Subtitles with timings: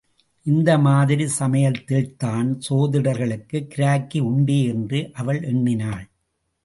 [0.45, 6.05] இந்த மாதிரிச் சமயத்தில்தான் சோதிடர்களுக்குக் கிராக்கியுண்டே என்று அவள் எண்ணினாள்.